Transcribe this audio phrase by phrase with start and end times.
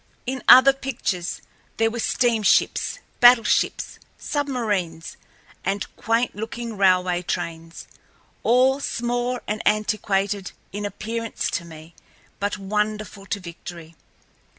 [0.25, 1.43] In other pictures
[1.77, 5.15] there were steamships, battleships, submarines,
[5.63, 11.93] and quaint looking railway trains—all small and antiquated in appearance to me,
[12.39, 13.93] but wonderful to Victory.